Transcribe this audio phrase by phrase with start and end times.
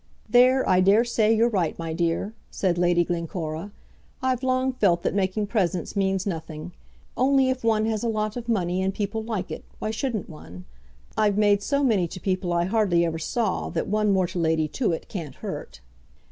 [0.27, 3.71] "There I daresay you're right, my dear," said Lady Glencora.
[4.19, 6.71] "I've long felt that making presents means nothing.
[7.15, 10.65] Only if one has a lot of money and people like it, why shouldn't one?
[11.15, 14.67] I've made so many to people I hardly ever saw that one more to Lady
[14.67, 15.81] Tewett can't hurt."